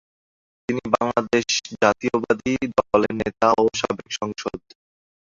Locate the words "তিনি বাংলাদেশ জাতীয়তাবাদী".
0.69-2.53